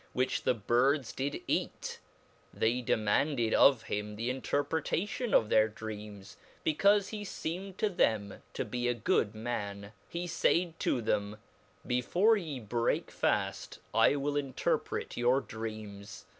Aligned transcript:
which 0.13 0.45
the 0.45 0.53
birds 0.55 1.11
did 1.13 1.43
eaceahey 1.47 2.83
deman 2.83 3.35
ded 3.35 3.53
of 3.53 3.83
himthe 3.83 4.17
inrerpretation 4.25 5.31
of 5.31 5.49
theirdfeams, 5.49 6.37
bcxaufc 6.65 7.09
he 7.09 7.19
ie 7.21 7.25
em^d 7.59 7.77
to 7.77 7.87
them 7.87 8.41
to 8.51 8.65
be 8.65 8.87
a 8.87 8.95
good 8.95 9.33
mxn^he 9.33 10.27
faid 10.27 10.79
tothem.befcre 10.79 12.35
ye 12.43 12.59
break 12.59 13.11
fail, 13.11 13.53
I 13.93 14.13
wiH 14.13 14.39
interpret 14.39 15.17
your 15.17 15.39
dreams. 15.39 16.25